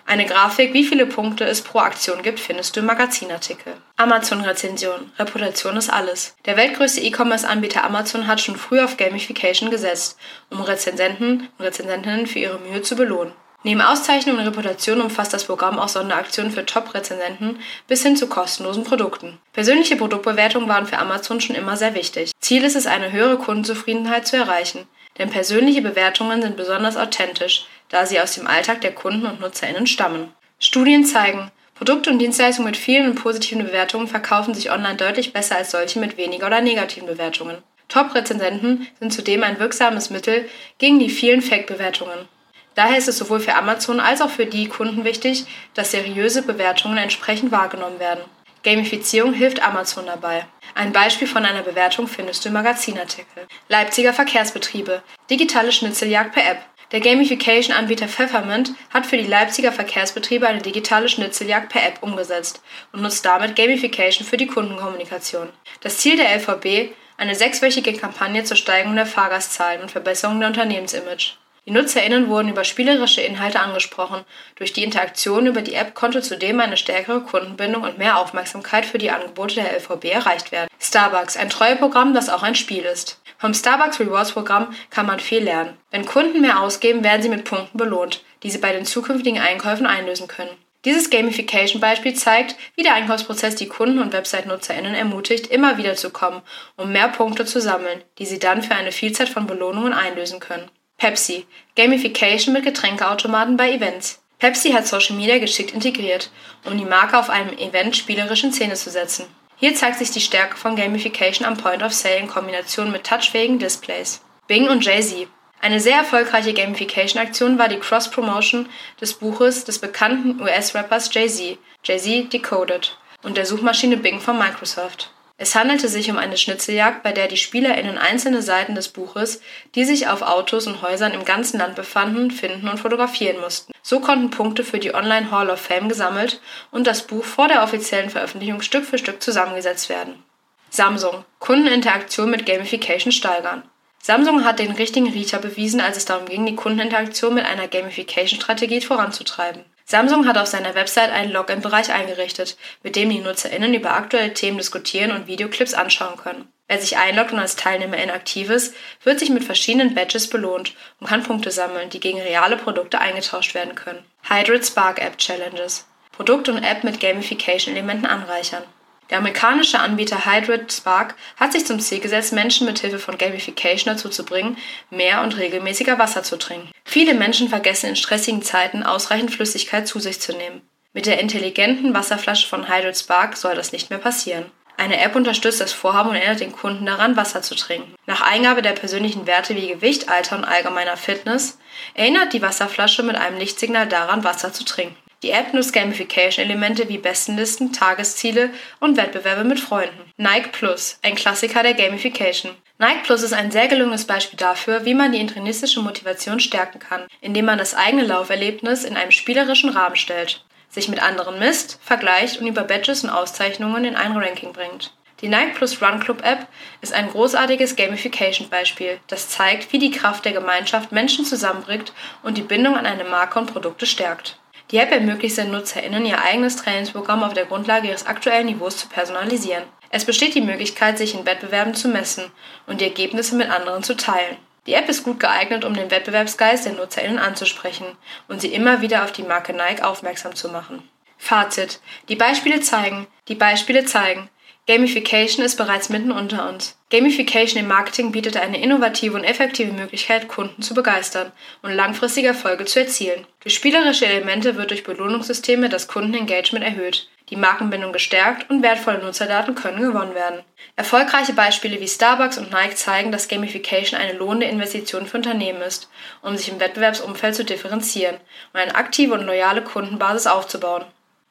Eine 0.08 0.24
Grafik, 0.24 0.72
wie 0.72 0.84
viele 0.84 1.04
Punkte 1.04 1.44
es 1.44 1.62
pro 1.62 1.80
Aktion 1.80 2.22
gibt, 2.22 2.38
findest 2.38 2.76
du 2.76 2.80
im 2.80 2.86
Magazinartikel. 2.86 3.72
Amazon-Rezension. 3.96 5.10
Reputation 5.18 5.76
ist 5.76 5.92
alles. 5.92 6.36
Der 6.44 6.56
weltgrößte 6.56 7.00
E-Commerce-Anbieter 7.00 7.82
Amazon 7.82 8.28
hat 8.28 8.40
schon 8.40 8.54
früh 8.54 8.80
auf 8.80 8.96
Gamification 8.96 9.68
gesetzt, 9.68 10.16
um 10.48 10.60
Rezensenten 10.60 11.48
und 11.58 11.64
Rezensentinnen 11.64 12.28
für 12.28 12.38
ihre 12.38 12.60
Mühe 12.60 12.82
zu 12.82 12.94
belohnen. 12.94 13.32
Neben 13.66 13.80
Auszeichnungen 13.80 14.38
und 14.38 14.46
Reputation 14.46 15.00
umfasst 15.00 15.32
das 15.32 15.42
Programm 15.42 15.80
auch 15.80 15.88
Sonderaktionen 15.88 16.52
für 16.52 16.64
Top-Rezensenten 16.64 17.58
bis 17.88 18.00
hin 18.04 18.16
zu 18.16 18.28
kostenlosen 18.28 18.84
Produkten. 18.84 19.40
Persönliche 19.52 19.96
Produktbewertungen 19.96 20.68
waren 20.68 20.86
für 20.86 20.98
Amazon 20.98 21.40
schon 21.40 21.56
immer 21.56 21.76
sehr 21.76 21.96
wichtig. 21.96 22.30
Ziel 22.38 22.62
ist 22.62 22.76
es, 22.76 22.86
eine 22.86 23.10
höhere 23.10 23.38
Kundenzufriedenheit 23.38 24.24
zu 24.24 24.36
erreichen. 24.36 24.86
Denn 25.18 25.30
persönliche 25.30 25.82
Bewertungen 25.82 26.42
sind 26.42 26.56
besonders 26.56 26.96
authentisch, 26.96 27.66
da 27.88 28.06
sie 28.06 28.20
aus 28.20 28.34
dem 28.34 28.46
Alltag 28.46 28.82
der 28.82 28.94
Kunden 28.94 29.26
und 29.26 29.40
NutzerInnen 29.40 29.88
stammen. 29.88 30.32
Studien 30.60 31.04
zeigen, 31.04 31.50
Produkte 31.74 32.10
und 32.10 32.20
Dienstleistungen 32.20 32.70
mit 32.70 32.76
vielen 32.76 33.10
und 33.10 33.20
positiven 33.20 33.64
Bewertungen 33.64 34.06
verkaufen 34.06 34.54
sich 34.54 34.70
online 34.70 34.94
deutlich 34.94 35.32
besser 35.32 35.56
als 35.56 35.72
solche 35.72 35.98
mit 35.98 36.16
weniger 36.16 36.46
oder 36.46 36.60
negativen 36.60 37.08
Bewertungen. 37.08 37.56
Top-Rezensenten 37.88 38.86
sind 39.00 39.12
zudem 39.12 39.42
ein 39.42 39.58
wirksames 39.58 40.10
Mittel 40.10 40.48
gegen 40.78 41.00
die 41.00 41.10
vielen 41.10 41.42
Fake-Bewertungen. 41.42 42.28
Daher 42.76 42.98
ist 42.98 43.08
es 43.08 43.18
sowohl 43.18 43.40
für 43.40 43.54
Amazon 43.54 44.00
als 44.00 44.20
auch 44.20 44.30
für 44.30 44.46
die 44.46 44.68
Kunden 44.68 45.04
wichtig, 45.04 45.46
dass 45.74 45.90
seriöse 45.90 46.42
Bewertungen 46.42 46.98
entsprechend 46.98 47.50
wahrgenommen 47.50 47.98
werden. 47.98 48.22
Gamifizierung 48.62 49.32
hilft 49.32 49.62
Amazon 49.62 50.06
dabei. 50.06 50.44
Ein 50.74 50.92
Beispiel 50.92 51.26
von 51.26 51.44
einer 51.46 51.62
Bewertung 51.62 52.06
findest 52.06 52.44
du 52.44 52.48
im 52.48 52.54
Magazinartikel. 52.54 53.46
Leipziger 53.68 54.12
Verkehrsbetriebe. 54.12 55.02
Digitale 55.30 55.72
Schnitzeljagd 55.72 56.32
per 56.32 56.50
App. 56.50 56.58
Der 56.92 57.00
Gamification-Anbieter 57.00 58.08
Pfeffermint 58.08 58.74
hat 58.92 59.06
für 59.06 59.16
die 59.16 59.26
Leipziger 59.26 59.72
Verkehrsbetriebe 59.72 60.46
eine 60.46 60.60
digitale 60.60 61.08
Schnitzeljagd 61.08 61.72
per 61.72 61.82
App 61.86 62.02
umgesetzt 62.02 62.60
und 62.92 63.00
nutzt 63.02 63.24
damit 63.24 63.56
Gamification 63.56 64.26
für 64.26 64.36
die 64.36 64.46
Kundenkommunikation. 64.46 65.48
Das 65.80 65.98
Ziel 65.98 66.16
der 66.16 66.36
LVB, 66.36 66.94
eine 67.16 67.34
sechswöchige 67.34 67.94
Kampagne 67.94 68.44
zur 68.44 68.56
Steigerung 68.56 68.96
der 68.96 69.06
Fahrgastzahlen 69.06 69.80
und 69.80 69.90
Verbesserung 69.90 70.38
der 70.40 70.48
Unternehmensimage. 70.48 71.36
Die 71.66 71.72
NutzerInnen 71.72 72.28
wurden 72.28 72.48
über 72.48 72.62
spielerische 72.62 73.22
Inhalte 73.22 73.58
angesprochen. 73.58 74.24
Durch 74.54 74.72
die 74.72 74.84
Interaktion 74.84 75.46
über 75.46 75.62
die 75.62 75.74
App 75.74 75.94
konnte 75.94 76.22
zudem 76.22 76.60
eine 76.60 76.76
stärkere 76.76 77.20
Kundenbindung 77.22 77.82
und 77.82 77.98
mehr 77.98 78.18
Aufmerksamkeit 78.18 78.86
für 78.86 78.98
die 78.98 79.10
Angebote 79.10 79.56
der 79.56 79.76
LVB 79.76 80.04
erreicht 80.04 80.52
werden. 80.52 80.68
Starbucks, 80.78 81.36
ein 81.36 81.50
Treueprogramm, 81.50 82.14
das 82.14 82.28
auch 82.28 82.44
ein 82.44 82.54
Spiel 82.54 82.84
ist. 82.84 83.20
Vom 83.38 83.52
Starbucks 83.52 83.98
Rewards 83.98 84.30
Programm 84.30 84.74
kann 84.90 85.06
man 85.06 85.18
viel 85.18 85.42
lernen. 85.42 85.76
Wenn 85.90 86.06
Kunden 86.06 86.40
mehr 86.40 86.60
ausgeben, 86.60 87.02
werden 87.02 87.22
sie 87.22 87.28
mit 87.28 87.44
Punkten 87.44 87.76
belohnt, 87.76 88.22
die 88.44 88.50
sie 88.50 88.58
bei 88.58 88.72
den 88.72 88.86
zukünftigen 88.86 89.40
Einkäufen 89.40 89.86
einlösen 89.86 90.28
können. 90.28 90.56
Dieses 90.84 91.10
Gamification-Beispiel 91.10 92.14
zeigt, 92.14 92.54
wie 92.76 92.84
der 92.84 92.94
Einkaufsprozess 92.94 93.56
die 93.56 93.66
Kunden 93.66 93.98
und 93.98 94.12
Website-NutzerInnen 94.12 94.94
ermutigt, 94.94 95.48
immer 95.48 95.78
wieder 95.78 95.96
zu 95.96 96.10
kommen, 96.10 96.42
um 96.76 96.92
mehr 96.92 97.08
Punkte 97.08 97.44
zu 97.44 97.60
sammeln, 97.60 98.04
die 98.18 98.26
sie 98.26 98.38
dann 98.38 98.62
für 98.62 98.76
eine 98.76 98.92
Vielzahl 98.92 99.26
von 99.26 99.48
Belohnungen 99.48 99.92
einlösen 99.92 100.38
können. 100.38 100.70
Pepsi. 100.98 101.46
Gamification 101.76 102.54
mit 102.54 102.64
Getränkeautomaten 102.64 103.58
bei 103.58 103.70
Events. 103.70 104.22
Pepsi 104.38 104.72
hat 104.72 104.86
Social 104.86 105.16
Media 105.16 105.38
geschickt 105.38 105.72
integriert, 105.72 106.30
um 106.64 106.78
die 106.78 106.86
Marke 106.86 107.18
auf 107.18 107.28
einem 107.28 107.56
Event 107.58 107.96
spielerisch 107.96 108.44
in 108.44 108.52
Szene 108.52 108.74
zu 108.74 108.90
setzen. 108.90 109.26
Hier 109.58 109.74
zeigt 109.74 109.98
sich 109.98 110.10
die 110.10 110.20
Stärke 110.20 110.56
von 110.56 110.74
Gamification 110.74 111.46
am 111.46 111.58
Point 111.58 111.82
of 111.82 111.92
Sale 111.92 112.16
in 112.16 112.28
Kombination 112.28 112.90
mit 112.90 113.04
touchfähigen 113.04 113.58
Displays. 113.58 114.22
Bing 114.46 114.68
und 114.68 114.84
Jay-Z. 114.84 115.28
Eine 115.60 115.80
sehr 115.80 115.96
erfolgreiche 115.96 116.54
Gamification-Aktion 116.54 117.58
war 117.58 117.68
die 117.68 117.78
Cross-Promotion 117.78 118.68
des 119.00 119.14
Buches 119.14 119.64
des 119.64 119.78
bekannten 119.78 120.40
US-Rappers 120.40 121.12
Jay-Z, 121.12 121.58
Jay-Z 121.84 122.32
Decoded, 122.32 122.96
und 123.22 123.36
der 123.36 123.46
Suchmaschine 123.46 123.96
Bing 123.96 124.20
von 124.20 124.38
Microsoft. 124.38 125.10
Es 125.38 125.54
handelte 125.54 125.88
sich 125.88 126.10
um 126.10 126.16
eine 126.16 126.38
Schnitzeljagd, 126.38 127.02
bei 127.02 127.12
der 127.12 127.28
die 127.28 127.36
SpielerInnen 127.36 127.98
einzelne 127.98 128.40
Seiten 128.40 128.74
des 128.74 128.88
Buches, 128.88 129.42
die 129.74 129.84
sich 129.84 130.08
auf 130.08 130.22
Autos 130.22 130.66
und 130.66 130.80
Häusern 130.80 131.12
im 131.12 131.26
ganzen 131.26 131.58
Land 131.58 131.74
befanden, 131.74 132.30
finden 132.30 132.68
und 132.68 132.80
fotografieren 132.80 133.40
mussten. 133.40 133.74
So 133.82 134.00
konnten 134.00 134.30
Punkte 134.30 134.64
für 134.64 134.78
die 134.78 134.94
Online 134.94 135.30
Hall 135.30 135.50
of 135.50 135.60
Fame 135.60 135.90
gesammelt 135.90 136.40
und 136.70 136.86
das 136.86 137.06
Buch 137.06 137.24
vor 137.24 137.48
der 137.48 137.62
offiziellen 137.62 138.08
Veröffentlichung 138.08 138.62
Stück 138.62 138.86
für 138.86 138.96
Stück 138.96 139.22
zusammengesetzt 139.22 139.90
werden. 139.90 140.22
Samsung. 140.70 141.24
Kundeninteraktion 141.38 142.30
mit 142.30 142.46
Gamification 142.46 143.12
steigern. 143.12 143.62
Samsung 144.02 144.44
hat 144.44 144.58
den 144.58 144.72
richtigen 144.72 145.10
Riecher 145.10 145.38
bewiesen, 145.38 145.80
als 145.80 145.98
es 145.98 146.06
darum 146.06 146.26
ging, 146.26 146.46
die 146.46 146.56
Kundeninteraktion 146.56 147.34
mit 147.34 147.44
einer 147.44 147.68
Gamification-Strategie 147.68 148.80
voranzutreiben. 148.80 149.64
Samsung 149.88 150.26
hat 150.26 150.36
auf 150.36 150.48
seiner 150.48 150.74
Website 150.74 151.12
einen 151.12 151.30
Login-Bereich 151.30 151.92
eingerichtet, 151.92 152.56
mit 152.82 152.96
dem 152.96 153.08
die 153.08 153.20
NutzerInnen 153.20 153.72
über 153.72 153.92
aktuelle 153.92 154.34
Themen 154.34 154.58
diskutieren 154.58 155.12
und 155.12 155.28
Videoclips 155.28 155.74
anschauen 155.74 156.16
können. 156.16 156.48
Wer 156.66 156.80
sich 156.80 156.96
einloggt 156.96 157.32
und 157.32 157.38
als 157.38 157.54
Teilnehmerin 157.54 158.10
aktiv 158.10 158.50
ist, 158.50 158.74
wird 159.04 159.20
sich 159.20 159.30
mit 159.30 159.44
verschiedenen 159.44 159.94
Badges 159.94 160.28
belohnt 160.28 160.74
und 160.98 161.06
kann 161.06 161.22
Punkte 161.22 161.52
sammeln, 161.52 161.88
die 161.90 162.00
gegen 162.00 162.20
reale 162.20 162.56
Produkte 162.56 162.98
eingetauscht 162.98 163.54
werden 163.54 163.76
können. 163.76 164.04
Hydrid 164.28 164.66
Spark 164.66 165.00
App 165.00 165.18
Challenges. 165.18 165.86
Produkt 166.10 166.48
und 166.48 166.64
App 166.64 166.82
mit 166.82 166.98
Gamification-Elementen 166.98 168.06
anreichern. 168.06 168.64
Der 169.10 169.18
amerikanische 169.18 169.78
Anbieter 169.78 170.26
Hydrid 170.26 170.72
Spark 170.72 171.14
hat 171.36 171.52
sich 171.52 171.64
zum 171.64 171.78
Ziel 171.78 172.00
gesetzt, 172.00 172.32
Menschen 172.32 172.66
mit 172.66 172.80
Hilfe 172.80 172.98
von 172.98 173.18
Gamification 173.18 173.94
dazu 173.94 174.08
zu 174.08 174.24
bringen, 174.24 174.56
mehr 174.90 175.22
und 175.22 175.36
regelmäßiger 175.36 175.98
Wasser 175.98 176.22
zu 176.22 176.36
trinken. 176.36 176.70
Viele 176.84 177.14
Menschen 177.14 177.48
vergessen 177.48 177.90
in 177.90 177.96
stressigen 177.96 178.42
Zeiten 178.42 178.82
ausreichend 178.82 179.32
Flüssigkeit 179.32 179.86
zu 179.86 180.00
sich 180.00 180.20
zu 180.20 180.32
nehmen. 180.32 180.62
Mit 180.92 181.06
der 181.06 181.20
intelligenten 181.20 181.94
Wasserflasche 181.94 182.48
von 182.48 182.68
Hydrid 182.68 182.96
Spark 182.96 183.36
soll 183.36 183.54
das 183.54 183.72
nicht 183.72 183.90
mehr 183.90 183.98
passieren. 183.98 184.46
Eine 184.78 185.00
App 185.00 185.16
unterstützt 185.16 185.60
das 185.60 185.72
Vorhaben 185.72 186.10
und 186.10 186.16
erinnert 186.16 186.40
den 186.40 186.52
Kunden 186.52 186.84
daran, 186.84 187.16
Wasser 187.16 187.40
zu 187.40 187.54
trinken. 187.54 187.94
Nach 188.06 188.20
Eingabe 188.20 188.60
der 188.60 188.72
persönlichen 188.72 189.26
Werte 189.26 189.56
wie 189.56 189.68
Gewicht, 189.68 190.10
Alter 190.10 190.36
und 190.36 190.44
allgemeiner 190.44 190.96
Fitness 190.96 191.58
erinnert 191.94 192.34
die 192.34 192.42
Wasserflasche 192.42 193.02
mit 193.02 193.16
einem 193.16 193.38
Lichtsignal 193.38 193.86
daran, 193.86 194.24
Wasser 194.24 194.52
zu 194.52 194.64
trinken. 194.64 194.96
Die 195.22 195.30
App 195.30 195.54
nutzt 195.54 195.72
Gamification-Elemente 195.72 196.88
wie 196.90 196.98
Bestenlisten, 196.98 197.72
Tagesziele 197.72 198.50
und 198.80 198.98
Wettbewerbe 198.98 199.44
mit 199.44 199.58
Freunden. 199.58 200.12
Nike 200.18 200.50
Plus, 200.52 200.98
ein 201.02 201.14
Klassiker 201.14 201.62
der 201.62 201.72
Gamification. 201.72 202.54
Nike 202.78 203.02
Plus 203.04 203.22
ist 203.22 203.32
ein 203.32 203.50
sehr 203.50 203.68
gelungenes 203.68 204.04
Beispiel 204.04 204.36
dafür, 204.36 204.84
wie 204.84 204.92
man 204.92 205.12
die 205.12 205.20
intrinsische 205.20 205.80
Motivation 205.80 206.38
stärken 206.38 206.78
kann, 206.78 207.06
indem 207.22 207.46
man 207.46 207.56
das 207.56 207.74
eigene 207.74 208.04
Lauferlebnis 208.04 208.84
in 208.84 208.98
einem 208.98 209.10
spielerischen 209.10 209.70
Rahmen 209.70 209.96
stellt, 209.96 210.44
sich 210.68 210.88
mit 210.88 211.02
anderen 211.02 211.38
misst, 211.38 211.80
vergleicht 211.82 212.38
und 212.38 212.46
über 212.46 212.64
Badges 212.64 213.02
und 213.02 213.08
Auszeichnungen 213.10 213.84
in 213.84 213.96
ein 213.96 214.14
Ranking 214.14 214.52
bringt. 214.52 214.92
Die 215.22 215.28
Nike 215.28 215.54
Plus 215.54 215.80
Run 215.80 215.98
Club 215.98 216.22
App 216.26 216.46
ist 216.82 216.92
ein 216.92 217.08
großartiges 217.08 217.74
Gamification-Beispiel, 217.76 219.00
das 219.06 219.30
zeigt, 219.30 219.72
wie 219.72 219.78
die 219.78 219.90
Kraft 219.90 220.26
der 220.26 220.32
Gemeinschaft 220.32 220.92
Menschen 220.92 221.24
zusammenbringt 221.24 221.94
und 222.22 222.36
die 222.36 222.42
Bindung 222.42 222.76
an 222.76 222.84
eine 222.84 223.04
Marke 223.04 223.38
und 223.38 223.50
Produkte 223.50 223.86
stärkt. 223.86 224.38
Die 224.70 224.78
App 224.78 224.90
ermöglicht 224.90 225.38
den 225.38 225.52
NutzerInnen, 225.52 226.04
ihr 226.06 226.20
eigenes 226.20 226.56
Trainingsprogramm 226.56 227.22
auf 227.22 227.34
der 227.34 227.46
Grundlage 227.46 227.88
ihres 227.88 228.06
aktuellen 228.06 228.46
Niveaus 228.46 228.76
zu 228.76 228.88
personalisieren. 228.88 229.64
Es 229.90 230.04
besteht 230.04 230.34
die 230.34 230.40
Möglichkeit, 230.40 230.98
sich 230.98 231.14
in 231.14 231.24
Wettbewerben 231.24 231.74
zu 231.74 231.88
messen 231.88 232.24
und 232.66 232.80
die 232.80 232.86
Ergebnisse 232.86 233.36
mit 233.36 233.48
anderen 233.48 233.84
zu 233.84 233.96
teilen. 233.96 234.36
Die 234.66 234.74
App 234.74 234.88
ist 234.88 235.04
gut 235.04 235.20
geeignet, 235.20 235.64
um 235.64 235.74
den 235.74 235.92
Wettbewerbsgeist 235.92 236.66
der 236.66 236.72
NutzerInnen 236.72 237.20
anzusprechen 237.20 237.86
und 238.26 238.40
sie 238.40 238.52
immer 238.52 238.80
wieder 238.80 239.04
auf 239.04 239.12
die 239.12 239.22
Marke 239.22 239.52
Nike 239.52 239.84
aufmerksam 239.84 240.34
zu 240.34 240.48
machen. 240.48 240.82
Fazit. 241.16 241.80
Die 242.08 242.16
Beispiele 242.16 242.60
zeigen, 242.60 243.06
die 243.28 243.36
Beispiele 243.36 243.84
zeigen, 243.84 244.28
Gamification 244.66 245.44
ist 245.44 245.56
bereits 245.56 245.88
mitten 245.88 246.10
unter 246.10 246.48
uns. 246.48 246.75
Gamification 246.88 247.58
im 247.58 247.66
Marketing 247.66 248.12
bietet 248.12 248.36
eine 248.36 248.62
innovative 248.62 249.16
und 249.16 249.24
effektive 249.24 249.72
Möglichkeit, 249.72 250.28
Kunden 250.28 250.62
zu 250.62 250.72
begeistern 250.72 251.32
und 251.62 251.72
langfristige 251.72 252.28
Erfolge 252.28 252.64
zu 252.64 252.78
erzielen. 252.78 253.26
Durch 253.40 253.56
spielerische 253.56 254.06
Elemente 254.06 254.54
wird 254.54 254.70
durch 254.70 254.84
Belohnungssysteme 254.84 255.68
das 255.68 255.88
Kundenengagement 255.88 256.64
erhöht, 256.64 257.08
die 257.28 257.34
Markenbindung 257.34 257.92
gestärkt 257.92 258.48
und 258.50 258.62
wertvolle 258.62 259.02
Nutzerdaten 259.02 259.56
können 259.56 259.82
gewonnen 259.82 260.14
werden. 260.14 260.44
Erfolgreiche 260.76 261.32
Beispiele 261.32 261.80
wie 261.80 261.88
Starbucks 261.88 262.38
und 262.38 262.52
Nike 262.52 262.76
zeigen, 262.76 263.10
dass 263.10 263.26
Gamification 263.26 264.00
eine 264.00 264.12
lohnende 264.12 264.46
Investition 264.46 265.06
für 265.06 265.16
Unternehmen 265.16 265.62
ist, 265.62 265.90
um 266.22 266.36
sich 266.36 266.50
im 266.50 266.60
Wettbewerbsumfeld 266.60 267.34
zu 267.34 267.44
differenzieren 267.44 268.18
und 268.52 268.60
eine 268.60 268.76
aktive 268.76 269.14
und 269.14 269.26
loyale 269.26 269.62
Kundenbasis 269.62 270.28
aufzubauen. 270.28 270.84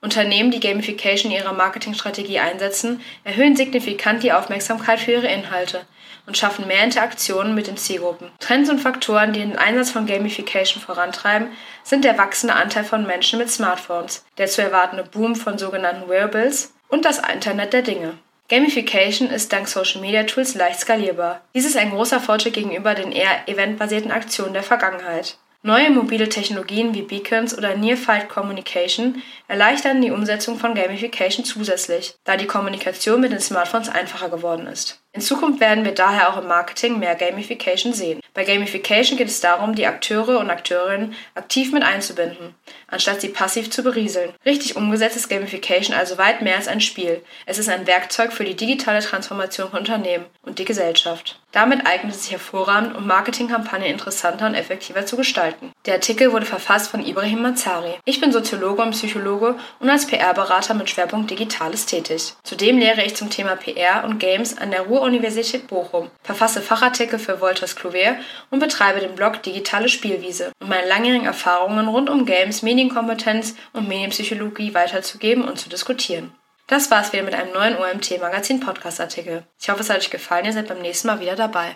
Unternehmen, 0.06 0.52
die 0.52 0.60
Gamification 0.60 1.32
in 1.32 1.40
ihrer 1.40 1.54
Marketingstrategie 1.54 2.40
einsetzen, 2.40 3.02
erhöhen 3.24 3.56
signifikant 3.56 4.22
die 4.22 4.32
Aufmerksamkeit 4.32 5.00
für 5.00 5.14
ihre 5.14 5.28
Inhalte 5.28 5.82
und 6.28 6.38
schaffen 6.38 6.68
mehr 6.68 6.84
Interaktionen 6.84 7.56
mit 7.56 7.66
den 7.66 7.76
Zielgruppen. 7.76 8.30
Trends 8.40 8.70
und 8.70 8.80
Faktoren, 8.80 9.34
die 9.34 9.40
den 9.40 9.58
Einsatz 9.58 9.90
von 9.90 10.06
Gamification 10.06 10.82
vorantreiben, 10.82 11.48
sind 11.84 12.06
der 12.06 12.20
wachsende 12.20 12.56
Anteil 12.56 12.84
von 12.84 13.08
Menschen 13.08 13.40
mit 13.40 13.50
Smartphones, 13.50 14.24
der 14.38 14.46
zu 14.46 14.62
erwartende 14.62 15.04
Boom 15.04 15.36
von 15.36 15.58
sogenannten 15.58 16.08
Wearables 16.08 16.74
und 16.88 17.04
das 17.04 17.20
Internet 17.20 17.74
der 17.74 17.82
Dinge. 17.82 18.14
Gamification 18.48 19.32
ist 19.32 19.52
dank 19.52 19.68
Social 19.68 20.02
Media 20.02 20.22
Tools 20.22 20.54
leicht 20.54 20.80
skalierbar. 20.80 21.42
Dies 21.56 21.66
ist 21.66 21.78
ein 21.78 21.90
großer 21.90 22.20
Fortschritt 22.20 22.54
gegenüber 22.54 22.94
den 22.94 23.12
eher 23.12 23.48
eventbasierten 23.48 24.12
Aktionen 24.12 24.54
der 24.54 24.62
Vergangenheit. 24.62 25.40
Neue 25.66 25.90
mobile 25.90 26.30
Technologien 26.30 26.94
wie 26.94 27.02
Beacons 27.02 27.58
oder 27.58 27.76
Near-Field 27.76 28.30
Communication 28.30 29.24
erleichtern 29.48 30.00
die 30.00 30.12
Umsetzung 30.12 30.60
von 30.60 30.76
Gamification 30.76 31.44
zusätzlich, 31.44 32.14
da 32.24 32.38
die 32.38 32.46
Kommunikation 32.46 33.20
mit 33.20 33.32
den 33.32 33.40
Smartphones 33.40 33.90
einfacher 33.90 34.30
geworden 34.30 34.68
ist. 34.68 35.04
In 35.16 35.22
Zukunft 35.22 35.62
werden 35.62 35.86
wir 35.86 35.94
daher 35.94 36.30
auch 36.30 36.42
im 36.42 36.50
Marketing 36.50 37.00
mehr 37.00 37.16
Gamification 37.16 37.94
sehen. 37.94 38.20
Bei 38.34 38.44
Gamification 38.44 39.18
geht 39.18 39.30
es 39.30 39.40
darum, 39.40 39.74
die 39.74 39.86
Akteure 39.88 40.40
und 40.40 40.50
Akteurinnen 40.50 41.14
aktiv 41.36 41.72
mit 41.72 41.84
einzubinden, 41.84 42.54
anstatt 42.88 43.22
sie 43.22 43.30
passiv 43.30 43.72
zu 43.72 43.82
berieseln. 43.82 44.34
Richtig 44.46 44.76
umgesetzt 44.76 45.16
ist 45.16 45.30
Gamification 45.30 45.96
also 45.96 46.18
weit 46.18 46.42
mehr 46.42 46.58
als 46.58 46.68
ein 46.68 46.82
Spiel. 46.82 47.24
Es 47.46 47.58
ist 47.60 47.70
ein 47.70 47.88
Werkzeug 47.88 48.34
für 48.34 48.44
die 48.44 48.58
digitale 48.58 49.00
Transformation 49.00 49.70
von 49.70 49.80
Unternehmen 49.80 50.26
und 50.42 50.60
die 50.60 50.66
Gesellschaft. 50.66 51.40
Damit 51.54 51.88
eignet 51.88 52.14
es 52.14 52.24
sich 52.24 52.34
hervorragend, 52.34 52.98
um 52.98 53.08
Marketingkampagnen 53.08 53.90
interessanter 53.90 54.48
und 54.48 54.56
effektiver 54.56 55.06
zu 55.06 55.16
gestalten. 55.16 55.72
Der 55.86 55.94
Artikel 55.94 56.34
wurde 56.34 56.46
verfasst 56.46 56.92
von 56.92 57.06
Ibrahim 57.06 57.42
Mazari. 57.42 57.94
Ich 58.04 58.20
bin 58.20 58.34
Soziologe 58.34 58.82
und 58.82 58.92
Psychologe 58.92 59.56
und 59.80 59.90
als 59.90 60.06
PR-Berater 60.06 60.74
mit 60.74 60.90
Schwerpunkt 60.90 61.32
Digitales 61.32 61.86
tätig. 61.86 62.34
Zudem 62.44 62.78
lehre 62.78 63.06
ich 63.06 63.16
zum 63.16 63.30
Thema 63.30 63.56
PR 63.56 64.04
und 64.04 64.20
Games 64.20 64.58
an 64.58 64.72
der 64.72 64.90
Ruhr-Universität 65.06 65.68
Bochum, 65.68 66.10
verfasse 66.24 66.64
Fachartikel 66.64 67.20
für 67.20 67.40
Wolters 67.40 67.76
Kluwer 67.76 68.18
und 68.50 68.60
betreibe 68.60 69.00
den 69.00 69.14
Blog 69.14 69.44
Digitale 69.44 69.88
Spielwiese, 69.88 70.52
um 70.60 70.70
meine 70.70 70.88
langjährigen 70.88 71.28
Erfahrungen 71.28 71.88
rund 71.88 72.10
um 72.10 72.26
Games, 72.26 72.64
Medienkompetenz 72.64 73.54
und 73.74 73.88
Medienpsychologie 73.88 74.74
weiterzugeben 74.74 75.48
und 75.48 75.60
zu 75.60 75.70
diskutieren. 75.70 76.34
Das 76.66 76.90
war's 76.90 77.14
wieder 77.14 77.22
mit 77.22 77.36
einem 77.36 77.54
neuen 77.54 77.78
OMT 77.78 78.20
Magazin 78.20 78.60
Podcast 78.60 79.00
Artikel. 79.00 79.44
Ich 79.62 79.70
hoffe, 79.70 79.82
es 79.82 79.92
hat 79.92 80.00
euch 80.00 80.10
gefallen. 80.10 80.46
Ihr 80.46 80.54
seid 80.54 80.68
beim 80.68 80.82
nächsten 80.82 81.08
Mal 81.08 81.20
wieder 81.20 81.36
dabei. 81.36 81.74